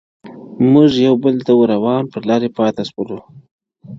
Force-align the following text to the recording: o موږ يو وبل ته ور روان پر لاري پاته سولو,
o 0.61 0.63
موږ 0.73 0.91
يو 1.05 1.13
وبل 1.17 1.35
ته 1.47 1.51
ور 1.55 1.69
روان 1.75 2.03
پر 2.11 2.21
لاري 2.29 2.49
پاته 2.57 2.83
سولو, 2.91 3.19